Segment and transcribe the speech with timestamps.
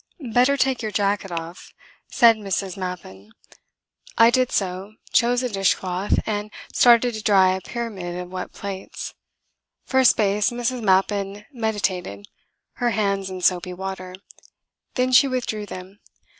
[0.33, 1.75] "Better take your jacket off,"
[2.09, 2.75] sighed Mrs.
[2.75, 3.29] Mappin.
[4.17, 9.13] I did so, chose a dishcloth, and started to dry a pyramid of wet plates.
[9.85, 10.81] For a space Mrs.
[10.81, 12.25] Mappin meditated,
[12.77, 14.15] her hands in soapy water.
[14.95, 15.99] Then she withdrew them.